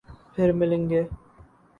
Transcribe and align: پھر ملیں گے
پھر 0.33 0.51
ملیں 0.59 0.89
گے 0.89 1.01